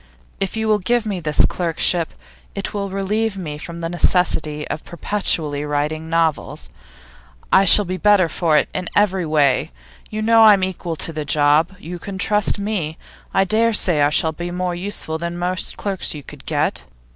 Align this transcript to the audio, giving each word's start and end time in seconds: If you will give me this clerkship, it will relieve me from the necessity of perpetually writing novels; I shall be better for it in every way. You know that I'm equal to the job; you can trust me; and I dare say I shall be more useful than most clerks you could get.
If 0.39 0.57
you 0.57 0.67
will 0.67 0.79
give 0.79 1.05
me 1.05 1.19
this 1.19 1.45
clerkship, 1.45 2.15
it 2.55 2.73
will 2.73 2.89
relieve 2.89 3.37
me 3.37 3.59
from 3.59 3.81
the 3.81 3.87
necessity 3.89 4.67
of 4.67 4.83
perpetually 4.83 5.63
writing 5.63 6.09
novels; 6.09 6.71
I 7.53 7.65
shall 7.65 7.85
be 7.85 7.97
better 7.97 8.27
for 8.27 8.57
it 8.57 8.67
in 8.73 8.89
every 8.95 9.27
way. 9.27 9.69
You 10.09 10.23
know 10.23 10.41
that 10.43 10.47
I'm 10.53 10.63
equal 10.63 10.95
to 10.95 11.13
the 11.13 11.23
job; 11.23 11.75
you 11.77 11.99
can 11.99 12.17
trust 12.17 12.57
me; 12.57 12.97
and 13.31 13.41
I 13.41 13.43
dare 13.43 13.73
say 13.73 14.01
I 14.01 14.09
shall 14.09 14.31
be 14.31 14.49
more 14.49 14.73
useful 14.73 15.19
than 15.19 15.37
most 15.37 15.77
clerks 15.77 16.15
you 16.15 16.23
could 16.23 16.47
get. 16.47 16.83